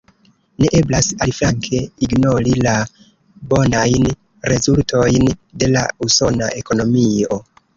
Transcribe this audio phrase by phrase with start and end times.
[0.63, 2.73] Ne eblas aliflanke ignori la
[3.51, 4.09] bonajn
[4.53, 5.31] rezultojn
[5.65, 7.43] de la usona ekonomio.